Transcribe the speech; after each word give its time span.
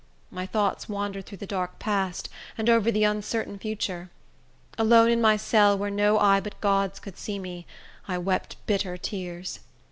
My 0.31 0.47
thoughts 0.47 0.89
wandered 0.89 1.27
through 1.27 1.37
the 1.37 1.45
dark 1.45 1.77
past, 1.77 2.27
and 2.57 2.71
over 2.71 2.89
the 2.91 3.03
uncertain 3.03 3.59
future. 3.59 4.09
Alone 4.75 5.09
in 5.11 5.21
my 5.21 5.37
cell, 5.37 5.77
where 5.77 5.91
no 5.91 6.17
eye 6.17 6.39
but 6.39 6.59
God's 6.59 6.99
could 6.99 7.19
see 7.19 7.37
me, 7.37 7.67
I 8.07 8.17
wept 8.17 8.55
bitter 8.65 8.97
tears. 8.97 9.59